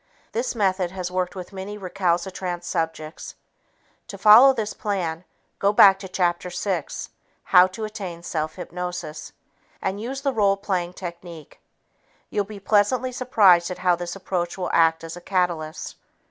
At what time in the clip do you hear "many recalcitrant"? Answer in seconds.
1.53-2.63